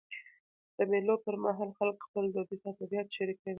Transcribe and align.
د 0.77 0.79
مېلو 0.91 1.15
پر 1.25 1.35
مهال 1.43 1.69
خلک 1.77 1.97
خپل 2.05 2.23
دودیز 2.33 2.63
ادبیات 2.71 3.07
شريکوي. 3.17 3.49